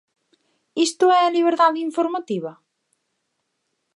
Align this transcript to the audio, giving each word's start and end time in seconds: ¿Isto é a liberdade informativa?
¿Isto 0.87 1.05
é 1.17 1.19
a 1.23 1.33
liberdade 1.37 1.83
informativa? 1.87 2.51